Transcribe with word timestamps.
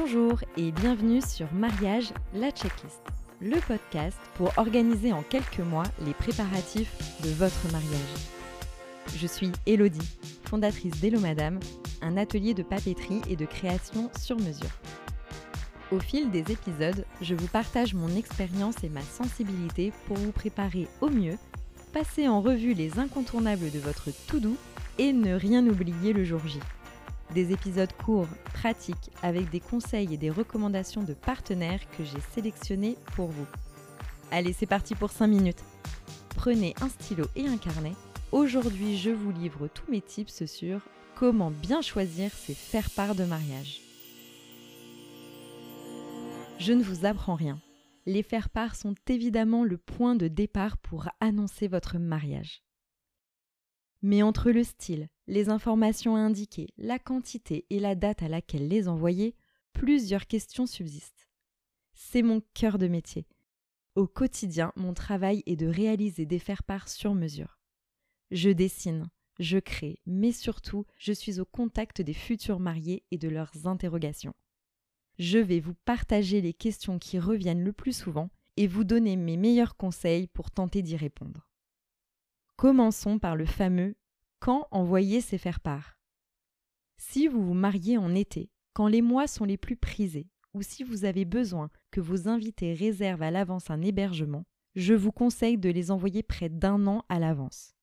Bonjour 0.00 0.38
et 0.56 0.70
bienvenue 0.70 1.20
sur 1.20 1.52
Mariage, 1.52 2.12
la 2.32 2.52
checklist, 2.52 3.02
le 3.40 3.58
podcast 3.66 4.16
pour 4.36 4.52
organiser 4.56 5.12
en 5.12 5.24
quelques 5.24 5.58
mois 5.58 5.82
les 6.06 6.14
préparatifs 6.14 6.96
de 7.24 7.30
votre 7.30 7.72
mariage. 7.72 8.14
Je 9.16 9.26
suis 9.26 9.50
Elodie, 9.66 10.16
fondatrice 10.44 11.00
d'Hello 11.00 11.18
Madame, 11.18 11.58
un 12.00 12.16
atelier 12.16 12.54
de 12.54 12.62
papeterie 12.62 13.22
et 13.28 13.34
de 13.34 13.44
création 13.44 14.08
sur 14.16 14.36
mesure. 14.36 14.70
Au 15.90 15.98
fil 15.98 16.30
des 16.30 16.52
épisodes, 16.52 17.04
je 17.20 17.34
vous 17.34 17.48
partage 17.48 17.94
mon 17.94 18.14
expérience 18.14 18.84
et 18.84 18.90
ma 18.90 19.02
sensibilité 19.02 19.92
pour 20.06 20.16
vous 20.16 20.32
préparer 20.32 20.86
au 21.00 21.08
mieux, 21.10 21.38
passer 21.92 22.28
en 22.28 22.40
revue 22.40 22.72
les 22.72 23.00
incontournables 23.00 23.72
de 23.72 23.80
votre 23.80 24.10
tout 24.28 24.38
doux 24.38 24.56
et 24.98 25.12
ne 25.12 25.34
rien 25.34 25.66
oublier 25.66 26.12
le 26.12 26.24
jour 26.24 26.40
J. 26.46 26.60
Des 27.34 27.52
épisodes 27.52 27.92
courts, 27.92 28.28
pratiques, 28.54 29.10
avec 29.22 29.50
des 29.50 29.60
conseils 29.60 30.14
et 30.14 30.16
des 30.16 30.30
recommandations 30.30 31.02
de 31.02 31.12
partenaires 31.12 31.88
que 31.90 32.04
j'ai 32.04 32.20
sélectionnés 32.34 32.96
pour 33.14 33.28
vous. 33.28 33.46
Allez, 34.30 34.52
c'est 34.52 34.66
parti 34.66 34.94
pour 34.94 35.10
5 35.10 35.26
minutes. 35.26 35.62
Prenez 36.30 36.74
un 36.80 36.88
stylo 36.88 37.26
et 37.36 37.46
un 37.46 37.58
carnet. 37.58 37.92
Aujourd'hui, 38.32 38.96
je 38.96 39.10
vous 39.10 39.30
livre 39.30 39.68
tous 39.68 39.90
mes 39.90 40.00
tips 40.00 40.46
sur 40.46 40.80
comment 41.16 41.50
bien 41.50 41.82
choisir 41.82 42.32
ses 42.32 42.54
faire-part 42.54 43.14
de 43.14 43.24
mariage. 43.24 43.80
Je 46.58 46.72
ne 46.72 46.82
vous 46.82 47.04
apprends 47.04 47.34
rien. 47.34 47.60
Les 48.06 48.22
faire-part 48.22 48.74
sont 48.74 48.94
évidemment 49.06 49.64
le 49.64 49.76
point 49.76 50.14
de 50.14 50.28
départ 50.28 50.78
pour 50.78 51.08
annoncer 51.20 51.68
votre 51.68 51.98
mariage. 51.98 52.62
Mais 54.00 54.22
entre 54.22 54.50
le 54.50 54.64
style, 54.64 55.08
les 55.28 55.50
informations 55.50 56.16
à 56.16 56.20
indiquer, 56.20 56.68
la 56.78 56.98
quantité 56.98 57.66
et 57.70 57.78
la 57.78 57.94
date 57.94 58.22
à 58.22 58.28
laquelle 58.28 58.66
les 58.66 58.88
envoyer, 58.88 59.36
plusieurs 59.74 60.26
questions 60.26 60.66
subsistent. 60.66 61.28
C'est 61.92 62.22
mon 62.22 62.42
cœur 62.54 62.78
de 62.78 62.88
métier. 62.88 63.26
Au 63.94 64.06
quotidien, 64.06 64.72
mon 64.74 64.94
travail 64.94 65.42
est 65.46 65.56
de 65.56 65.66
réaliser 65.66 66.24
des 66.24 66.38
faire-part 66.38 66.88
sur 66.88 67.14
mesure. 67.14 67.58
Je 68.30 68.48
dessine, 68.48 69.10
je 69.38 69.58
crée, 69.58 70.00
mais 70.06 70.32
surtout, 70.32 70.86
je 70.96 71.12
suis 71.12 71.40
au 71.40 71.44
contact 71.44 72.00
des 72.00 72.14
futurs 72.14 72.58
mariés 72.58 73.04
et 73.10 73.18
de 73.18 73.28
leurs 73.28 73.66
interrogations. 73.66 74.34
Je 75.18 75.38
vais 75.38 75.60
vous 75.60 75.74
partager 75.84 76.40
les 76.40 76.54
questions 76.54 76.98
qui 76.98 77.18
reviennent 77.18 77.64
le 77.64 77.72
plus 77.72 77.92
souvent 77.92 78.30
et 78.56 78.66
vous 78.66 78.84
donner 78.84 79.16
mes 79.16 79.36
meilleurs 79.36 79.76
conseils 79.76 80.26
pour 80.26 80.50
tenter 80.50 80.80
d'y 80.80 80.96
répondre. 80.96 81.48
Commençons 82.56 83.18
par 83.18 83.36
le 83.36 83.44
fameux 83.44 83.94
quand 84.40 84.66
envoyer 84.70 85.20
ses 85.20 85.38
faire-part. 85.38 85.98
Si 86.96 87.28
vous 87.28 87.44
vous 87.44 87.54
mariez 87.54 87.98
en 87.98 88.14
été, 88.14 88.50
quand 88.72 88.88
les 88.88 89.02
mois 89.02 89.26
sont 89.26 89.44
les 89.44 89.56
plus 89.56 89.76
prisés, 89.76 90.28
ou 90.54 90.62
si 90.62 90.82
vous 90.82 91.04
avez 91.04 91.24
besoin 91.24 91.70
que 91.90 92.00
vos 92.00 92.28
invités 92.28 92.74
réservent 92.74 93.22
à 93.22 93.30
l'avance 93.30 93.70
un 93.70 93.82
hébergement, 93.82 94.44
je 94.74 94.94
vous 94.94 95.12
conseille 95.12 95.58
de 95.58 95.70
les 95.70 95.90
envoyer 95.90 96.22
près 96.22 96.48
d'un 96.48 96.86
an 96.86 97.04
à 97.08 97.18
l'avance. 97.18 97.74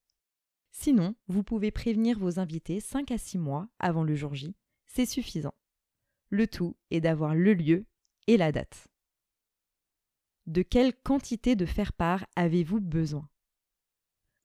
Sinon, 0.71 1.15
vous 1.27 1.43
pouvez 1.43 1.71
prévenir 1.71 2.19
vos 2.19 2.39
invités 2.39 2.79
5 2.79 3.11
à 3.11 3.17
6 3.17 3.37
mois 3.37 3.69
avant 3.79 4.03
le 4.03 4.15
jour 4.15 4.33
J, 4.35 4.55
c'est 4.85 5.05
suffisant. 5.05 5.53
Le 6.29 6.47
tout 6.47 6.75
est 6.91 7.01
d'avoir 7.01 7.35
le 7.35 7.53
lieu 7.53 7.85
et 8.27 8.37
la 8.37 8.51
date. 8.51 8.87
De 10.47 10.61
quelle 10.61 10.93
quantité 10.93 11.55
de 11.55 11.65
faire-part 11.65 12.25
avez-vous 12.35 12.79
besoin? 12.79 13.27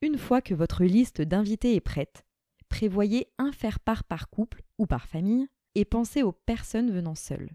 Une 0.03 0.19
fois 0.19 0.41
que 0.41 0.55
votre 0.55 0.85
liste 0.85 1.21
d'invités 1.21 1.75
est 1.75 1.81
prête, 1.81 2.25
prévoyez 2.69 3.29
un 3.39 3.53
faire-part 3.53 4.05
par 4.05 4.31
couple 4.31 4.63
ou 4.79 4.87
par 4.87 5.07
famille 5.07 5.49
et 5.75 5.85
pensez 5.85 6.23
aux 6.23 6.33
personnes 6.33 6.91
venant 6.91 7.15
seules. 7.15 7.51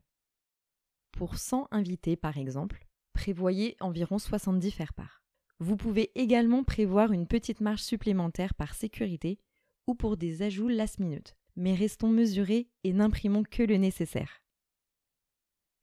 Pour 1.12 1.38
100 1.38 1.68
invités 1.72 2.16
par 2.16 2.38
exemple, 2.38 2.86
prévoyez 3.14 3.76
environ 3.80 4.20
70 4.20 4.72
faire-part. 4.72 5.24
Vous 5.60 5.78
pouvez 5.78 6.12
également 6.16 6.64
prévoir 6.64 7.14
une 7.14 7.28
petite 7.28 7.62
marge 7.62 7.82
supplémentaire 7.82 8.54
par 8.54 8.76
sécurité 8.76 9.40
ou 9.88 9.96
pour 9.96 10.18
des 10.18 10.42
ajouts 10.42 10.68
last 10.68 11.00
minute, 11.00 11.36
mais 11.56 11.74
restons 11.74 12.10
mesurés 12.10 12.70
et 12.84 12.94
n'imprimons 12.94 13.44
que 13.44 13.64
le 13.64 13.78
nécessaire. 13.78 14.44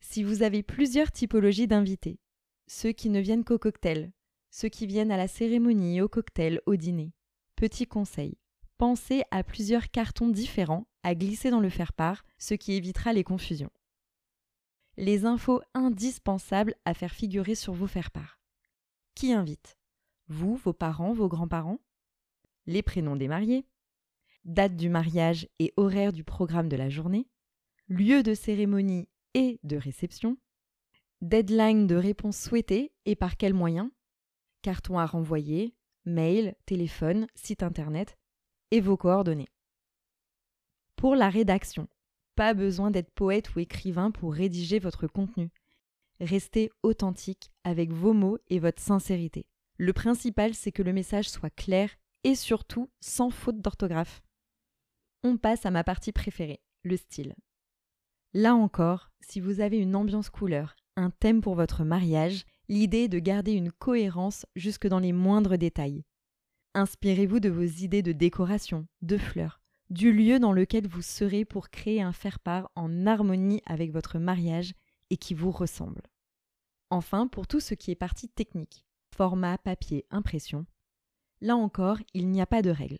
Si 0.01 0.23
vous 0.23 0.43
avez 0.43 0.63
plusieurs 0.63 1.11
typologies 1.11 1.69
d'invités, 1.69 2.21
ceux 2.67 2.93
qui 2.93 3.09
ne 3.09 3.21
viennent 3.21 3.45
qu'au 3.45 3.59
cocktail, 3.59 4.13
ceux 4.53 4.69
qui 4.69 4.87
viennent 4.87 5.11
à 5.11 5.17
la 5.17 5.29
cérémonie, 5.29 6.03
au 6.03 6.09
cocktail, 6.09 6.61
au 6.67 6.77
dîner. 6.77 7.15
Petit 7.57 7.87
conseil, 7.87 8.37
pensez 8.77 9.23
à 9.31 9.43
plusieurs 9.43 9.91
cartons 9.91 10.29
différents 10.29 10.87
à 11.03 11.15
glisser 11.15 11.51
dans 11.51 11.59
le 11.59 11.71
faire-part, 11.71 12.23
ce 12.39 12.55
qui 12.55 12.75
évitera 12.75 13.15
les 13.15 13.25
confusions. 13.25 13.73
Les 14.99 15.25
infos 15.25 15.63
indispensables 15.73 16.77
à 16.85 16.93
faire 16.93 17.13
figurer 17.13 17.55
sur 17.55 17.73
vos 17.73 17.87
faire-part. 17.87 18.39
Qui 19.15 19.33
invite? 19.33 19.79
Vous, 20.29 20.55
vos 20.57 20.75
parents, 20.75 21.15
vos 21.15 21.29
grands-parents? 21.29 21.81
Les 22.67 22.83
prénoms 22.83 23.17
des 23.17 23.29
mariés? 23.29 23.65
Date 24.45 24.77
du 24.77 24.91
mariage 24.91 25.49
et 25.61 25.73
horaire 25.79 26.13
du 26.13 26.25
programme 26.25 26.69
de 26.69 26.77
la 26.77 26.91
journée? 26.91 27.27
Lieu 27.89 28.23
de 28.23 28.35
cérémonie 28.35 29.09
et 29.33 29.59
de 29.63 29.77
réception? 29.77 30.37
Deadline 31.23 31.87
de 31.87 31.95
réponse 31.95 32.37
souhaitée 32.37 32.93
et 33.07 33.17
par 33.17 33.39
quels 33.39 33.55
moyens 33.55 33.91
carton 34.63 34.99
à 34.99 35.07
renvoyer, 35.07 35.75
mail, 36.05 36.55
téléphone, 36.67 37.27
site 37.35 37.63
internet 37.63 38.17
et 38.71 38.81
vos 38.81 38.97
coordonnées. 38.97 39.49
Pour 40.97 41.15
la 41.15 41.29
rédaction, 41.29 41.89
pas 42.35 42.55
besoin 42.55 42.91
d'être 42.91 43.11
poète 43.11 43.55
ou 43.55 43.61
écrivain 43.61 44.11
pour 44.11 44.33
rédiger 44.33 44.79
votre 44.79 45.07
contenu. 45.07 45.51
Restez 46.21 46.71
authentique 46.83 47.51
avec 47.65 47.93
vos 47.93 48.13
mots 48.13 48.39
et 48.49 48.59
votre 48.59 48.81
sincérité. 48.81 49.47
Le 49.77 49.93
principal, 49.93 50.55
c'est 50.55 50.73
que 50.73 50.83
le 50.83 50.93
message 50.93 51.29
soit 51.29 51.51
clair 51.51 51.91
et 52.25 52.35
surtout 52.35 52.89
sans 53.01 53.31
faute 53.31 53.61
d'orthographe. 53.61 54.23
On 55.25 55.37
passe 55.37 55.67
à 55.67 55.71
ma 55.71 55.85
partie 55.85 56.13
préférée, 56.13 56.61
le 56.85 56.97
style. 56.97 57.35
Là 58.33 58.55
encore, 58.55 59.11
si 59.21 59.41
vous 59.41 59.61
avez 59.61 59.79
une 59.79 59.97
ambiance 59.97 60.31
couleur, 60.31 60.77
un 60.97 61.11
thème 61.11 61.41
pour 61.41 61.55
votre 61.55 61.85
mariage, 61.85 62.45
l'idée 62.73 63.05
est 63.05 63.09
de 63.09 63.19
garder 63.19 63.53
une 63.53 63.71
cohérence 63.71 64.47
jusque 64.57 64.87
dans 64.87 64.99
les 64.99 65.13
moindres 65.13 65.59
détails. 65.59 66.05
Inspirez-vous 66.73 67.39
de 67.39 67.51
vos 67.51 67.63
idées 67.63 68.01
de 68.01 68.13
décoration, 68.13 68.87
de 69.03 69.19
fleurs, 69.19 69.61
du 69.91 70.11
lieu 70.11 70.39
dans 70.39 70.53
lequel 70.53 70.89
vous 70.89 71.03
serez 71.03 71.45
pour 71.45 71.69
créer 71.69 72.01
un 72.01 72.15
faire-part 72.15 72.71
en 72.75 73.07
harmonie 73.07 73.61
avec 73.67 73.93
votre 73.93 74.19
mariage 74.19 74.73
et 75.11 75.19
qui 75.19 75.35
vous 75.35 75.51
ressemble. 75.51 76.01
Enfin, 76.89 77.27
pour 77.27 77.47
tout 77.47 77.61
ce 77.61 77.75
qui 77.75 77.91
est 77.91 77.95
partie 77.95 78.31
technique, 78.31 78.87
format, 79.15 79.59
papier, 79.59 80.07
impression, 80.11 80.65
là 81.43 81.57
encore, 81.57 81.99
il 82.15 82.31
n'y 82.31 82.41
a 82.41 82.47
pas 82.47 82.63
de 82.63 82.71
règle. 82.71 82.99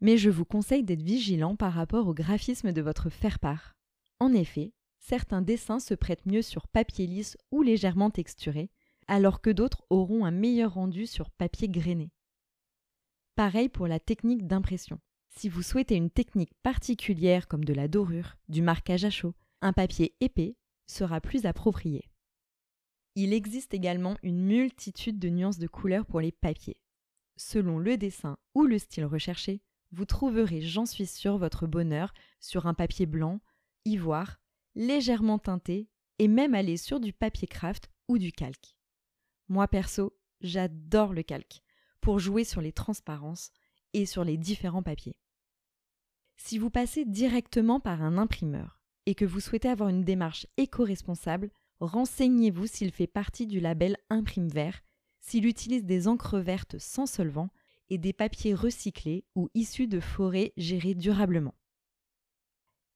Mais 0.00 0.16
je 0.16 0.28
vous 0.28 0.44
conseille 0.44 0.82
d'être 0.82 1.02
vigilant 1.02 1.54
par 1.54 1.72
rapport 1.72 2.08
au 2.08 2.14
graphisme 2.14 2.72
de 2.72 2.82
votre 2.82 3.10
faire-part. 3.10 3.76
En 4.18 4.32
effet, 4.32 4.72
certains 5.02 5.42
dessins 5.42 5.80
se 5.80 5.94
prêtent 5.94 6.24
mieux 6.24 6.42
sur 6.42 6.66
papier 6.68 7.06
lisse 7.06 7.36
ou 7.50 7.62
légèrement 7.62 8.10
texturé, 8.10 8.70
alors 9.08 9.40
que 9.40 9.50
d'autres 9.50 9.84
auront 9.90 10.24
un 10.24 10.30
meilleur 10.30 10.74
rendu 10.74 11.06
sur 11.06 11.28
papier 11.30 11.68
grainé. 11.68 12.10
Pareil 13.34 13.68
pour 13.68 13.88
la 13.88 13.98
technique 13.98 14.46
d'impression. 14.46 15.00
Si 15.28 15.48
vous 15.48 15.62
souhaitez 15.62 15.96
une 15.96 16.10
technique 16.10 16.54
particulière 16.62 17.48
comme 17.48 17.64
de 17.64 17.74
la 17.74 17.88
dorure, 17.88 18.36
du 18.48 18.62
marquage 18.62 19.04
à 19.04 19.10
chaud, 19.10 19.34
un 19.60 19.72
papier 19.72 20.14
épais 20.20 20.56
sera 20.86 21.20
plus 21.20 21.46
approprié. 21.46 22.08
Il 23.14 23.32
existe 23.32 23.74
également 23.74 24.16
une 24.22 24.42
multitude 24.42 25.18
de 25.18 25.28
nuances 25.28 25.58
de 25.58 25.66
couleurs 25.66 26.06
pour 26.06 26.20
les 26.20 26.32
papiers. 26.32 26.80
Selon 27.36 27.78
le 27.78 27.96
dessin 27.96 28.36
ou 28.54 28.66
le 28.66 28.78
style 28.78 29.04
recherché, 29.04 29.62
vous 29.90 30.04
trouverez, 30.04 30.60
j'en 30.60 30.86
suis 30.86 31.06
sûr, 31.06 31.38
votre 31.38 31.66
bonheur 31.66 32.14
sur 32.40 32.66
un 32.66 32.74
papier 32.74 33.06
blanc, 33.06 33.40
ivoire, 33.84 34.41
légèrement 34.74 35.38
teinté 35.38 35.88
et 36.18 36.28
même 36.28 36.54
aller 36.54 36.76
sur 36.76 37.00
du 37.00 37.12
papier 37.12 37.48
craft 37.48 37.90
ou 38.08 38.18
du 38.18 38.32
calque. 38.32 38.76
Moi 39.48 39.68
perso, 39.68 40.16
j'adore 40.40 41.12
le 41.12 41.22
calque 41.22 41.62
pour 42.00 42.18
jouer 42.18 42.44
sur 42.44 42.60
les 42.60 42.72
transparences 42.72 43.50
et 43.92 44.06
sur 44.06 44.24
les 44.24 44.36
différents 44.36 44.82
papiers. 44.82 45.16
Si 46.36 46.58
vous 46.58 46.70
passez 46.70 47.04
directement 47.04 47.80
par 47.80 48.02
un 48.02 48.18
imprimeur 48.18 48.80
et 49.06 49.14
que 49.14 49.24
vous 49.24 49.40
souhaitez 49.40 49.68
avoir 49.68 49.88
une 49.88 50.04
démarche 50.04 50.46
éco-responsable, 50.56 51.50
renseignez-vous 51.80 52.66
s'il 52.66 52.92
fait 52.92 53.06
partie 53.06 53.46
du 53.46 53.60
label 53.60 53.96
Imprime 54.10 54.48
Vert, 54.48 54.80
s'il 55.20 55.46
utilise 55.46 55.84
des 55.84 56.08
encres 56.08 56.38
vertes 56.38 56.78
sans 56.78 57.06
solvant 57.06 57.50
et 57.90 57.98
des 57.98 58.12
papiers 58.12 58.54
recyclés 58.54 59.24
ou 59.34 59.48
issus 59.54 59.86
de 59.86 60.00
forêts 60.00 60.52
gérées 60.56 60.94
durablement. 60.94 61.54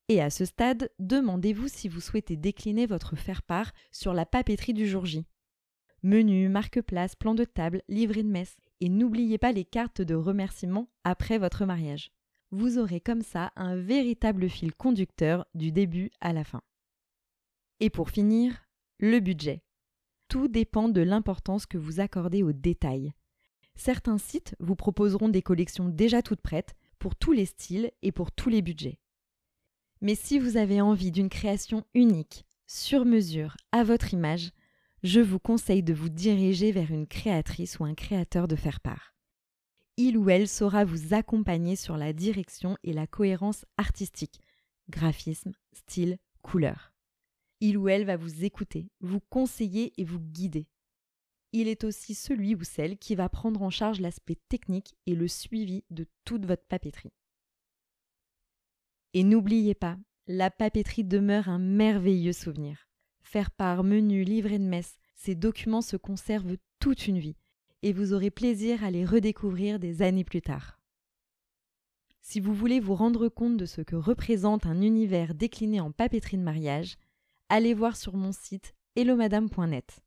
Et 0.08 0.20
à 0.20 0.30
ce 0.30 0.44
stade, 0.44 0.90
demandez-vous 1.00 1.66
si 1.66 1.88
vous 1.88 2.00
souhaitez 2.00 2.36
décliner 2.36 2.86
votre 2.86 3.16
faire-part 3.16 3.72
sur 3.90 4.14
la 4.14 4.24
papeterie 4.24 4.74
du 4.74 4.86
jour 4.86 5.04
J. 5.04 5.26
Menu, 6.04 6.48
marque-place, 6.48 7.16
plan 7.16 7.34
de 7.34 7.42
table, 7.42 7.82
livret 7.88 8.22
de 8.22 8.28
messe. 8.28 8.56
Et 8.80 8.88
n'oubliez 8.88 9.38
pas 9.38 9.50
les 9.50 9.64
cartes 9.64 10.02
de 10.02 10.14
remerciement 10.14 10.88
après 11.02 11.38
votre 11.38 11.64
mariage. 11.64 12.12
Vous 12.52 12.78
aurez 12.78 13.00
comme 13.00 13.22
ça 13.22 13.50
un 13.56 13.74
véritable 13.74 14.48
fil 14.48 14.72
conducteur 14.72 15.44
du 15.54 15.72
début 15.72 16.12
à 16.20 16.32
la 16.32 16.44
fin. 16.44 16.62
Et 17.80 17.90
pour 17.90 18.10
finir, 18.10 18.64
le 19.00 19.18
budget. 19.18 19.64
Tout 20.28 20.46
dépend 20.46 20.88
de 20.88 21.00
l'importance 21.00 21.66
que 21.66 21.78
vous 21.78 21.98
accordez 21.98 22.44
aux 22.44 22.52
détails. 22.52 23.12
Certains 23.74 24.18
sites 24.18 24.54
vous 24.60 24.76
proposeront 24.76 25.28
des 25.28 25.42
collections 25.42 25.88
déjà 25.88 26.22
toutes 26.22 26.40
prêtes 26.40 26.74
pour 27.00 27.16
tous 27.16 27.32
les 27.32 27.46
styles 27.46 27.90
et 28.02 28.12
pour 28.12 28.30
tous 28.30 28.48
les 28.48 28.62
budgets. 28.62 29.00
Mais 30.00 30.14
si 30.14 30.38
vous 30.38 30.56
avez 30.56 30.80
envie 30.80 31.10
d'une 31.10 31.28
création 31.28 31.84
unique, 31.94 32.44
sur 32.66 33.04
mesure, 33.04 33.56
à 33.72 33.84
votre 33.84 34.12
image, 34.12 34.50
je 35.02 35.20
vous 35.20 35.38
conseille 35.38 35.82
de 35.82 35.94
vous 35.94 36.08
diriger 36.08 36.72
vers 36.72 36.90
une 36.90 37.06
créatrice 37.06 37.78
ou 37.78 37.84
un 37.84 37.94
créateur 37.94 38.48
de 38.48 38.56
faire 38.56 38.80
part. 38.80 39.14
Il 39.96 40.18
ou 40.18 40.28
elle 40.28 40.48
saura 40.48 40.84
vous 40.84 41.14
accompagner 41.14 41.76
sur 41.76 41.96
la 41.96 42.12
direction 42.12 42.76
et 42.82 42.92
la 42.92 43.06
cohérence 43.06 43.64
artistique, 43.78 44.40
graphisme, 44.90 45.52
style, 45.72 46.18
couleur. 46.42 46.92
Il 47.60 47.78
ou 47.78 47.88
elle 47.88 48.04
va 48.04 48.16
vous 48.16 48.44
écouter, 48.44 48.90
vous 49.00 49.20
conseiller 49.20 49.92
et 49.96 50.04
vous 50.04 50.20
guider. 50.20 50.66
Il 51.52 51.68
est 51.68 51.84
aussi 51.84 52.14
celui 52.14 52.54
ou 52.54 52.64
celle 52.64 52.98
qui 52.98 53.14
va 53.14 53.30
prendre 53.30 53.62
en 53.62 53.70
charge 53.70 54.00
l'aspect 54.00 54.38
technique 54.50 54.94
et 55.06 55.14
le 55.14 55.28
suivi 55.28 55.84
de 55.90 56.06
toute 56.24 56.44
votre 56.44 56.66
papeterie. 56.66 57.14
Et 59.16 59.24
n'oubliez 59.24 59.74
pas, 59.74 59.96
la 60.26 60.50
papeterie 60.50 61.02
demeure 61.02 61.48
un 61.48 61.58
merveilleux 61.58 62.34
souvenir. 62.34 62.86
Faire 63.22 63.50
part, 63.50 63.82
menu, 63.82 64.24
livret 64.24 64.58
de 64.58 64.64
messe, 64.64 64.98
ces 65.14 65.34
documents 65.34 65.80
se 65.80 65.96
conservent 65.96 66.58
toute 66.80 67.06
une 67.06 67.18
vie 67.18 67.38
et 67.80 67.94
vous 67.94 68.12
aurez 68.12 68.30
plaisir 68.30 68.84
à 68.84 68.90
les 68.90 69.06
redécouvrir 69.06 69.78
des 69.78 70.02
années 70.02 70.22
plus 70.22 70.42
tard. 70.42 70.78
Si 72.20 72.40
vous 72.40 72.52
voulez 72.52 72.78
vous 72.78 72.94
rendre 72.94 73.30
compte 73.30 73.56
de 73.56 73.64
ce 73.64 73.80
que 73.80 73.96
représente 73.96 74.66
un 74.66 74.82
univers 74.82 75.34
décliné 75.34 75.80
en 75.80 75.92
papeterie 75.92 76.36
de 76.36 76.42
mariage, 76.42 76.98
allez 77.48 77.72
voir 77.72 77.96
sur 77.96 78.18
mon 78.18 78.32
site 78.32 78.74
hellomadame.net. 78.96 80.00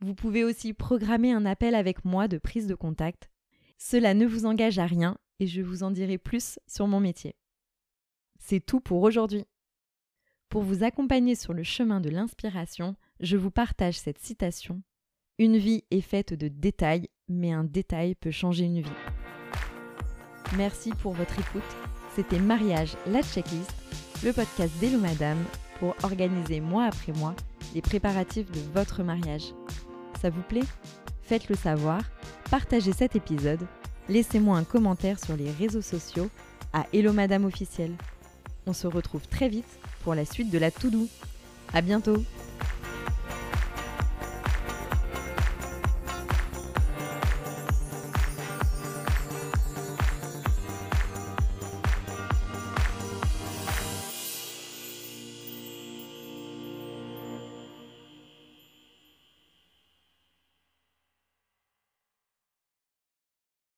Vous 0.00 0.14
pouvez 0.14 0.44
aussi 0.44 0.74
programmer 0.74 1.32
un 1.32 1.46
appel 1.46 1.74
avec 1.74 2.04
moi 2.04 2.28
de 2.28 2.36
prise 2.36 2.66
de 2.66 2.74
contact. 2.74 3.30
Cela 3.78 4.12
ne 4.12 4.26
vous 4.26 4.44
engage 4.44 4.78
à 4.78 4.84
rien 4.84 5.16
et 5.40 5.46
je 5.46 5.62
vous 5.62 5.82
en 5.82 5.90
dirai 5.90 6.18
plus 6.18 6.58
sur 6.66 6.86
mon 6.86 7.00
métier. 7.00 7.34
C'est 8.46 8.60
tout 8.60 8.80
pour 8.80 9.00
aujourd'hui. 9.00 9.46
Pour 10.50 10.64
vous 10.64 10.84
accompagner 10.84 11.34
sur 11.34 11.54
le 11.54 11.62
chemin 11.62 11.98
de 12.02 12.10
l'inspiration, 12.10 12.94
je 13.20 13.38
vous 13.38 13.50
partage 13.50 13.98
cette 13.98 14.18
citation. 14.18 14.82
Une 15.38 15.56
vie 15.56 15.84
est 15.90 16.02
faite 16.02 16.34
de 16.34 16.48
détails, 16.48 17.08
mais 17.26 17.52
un 17.52 17.64
détail 17.64 18.14
peut 18.14 18.30
changer 18.30 18.66
une 18.66 18.82
vie. 18.82 19.00
Merci 20.58 20.90
pour 20.90 21.14
votre 21.14 21.40
écoute. 21.40 21.62
C'était 22.14 22.38
Mariage, 22.38 22.98
la 23.06 23.22
checklist, 23.22 23.72
le 24.22 24.34
podcast 24.34 24.78
d'Hello 24.78 24.98
Madame 24.98 25.42
pour 25.78 25.96
organiser 26.02 26.60
mois 26.60 26.84
après 26.84 27.12
mois 27.12 27.34
les 27.74 27.80
préparatifs 27.80 28.50
de 28.50 28.60
votre 28.74 29.02
mariage. 29.02 29.54
Ça 30.20 30.28
vous 30.28 30.42
plaît? 30.42 30.68
Faites-le 31.22 31.56
savoir, 31.56 32.02
partagez 32.50 32.92
cet 32.92 33.16
épisode, 33.16 33.66
laissez-moi 34.10 34.58
un 34.58 34.64
commentaire 34.64 35.18
sur 35.18 35.34
les 35.34 35.50
réseaux 35.50 35.80
sociaux 35.80 36.28
à 36.74 36.84
Hello 36.92 37.14
Madame 37.14 37.46
officiel. 37.46 37.96
On 38.66 38.72
se 38.72 38.86
retrouve 38.86 39.26
très 39.28 39.48
vite 39.48 39.78
pour 40.02 40.14
la 40.14 40.24
suite 40.24 40.50
de 40.50 40.58
la 40.58 40.70
to-do. 40.70 41.08
À 41.72 41.80
bientôt 41.80 42.22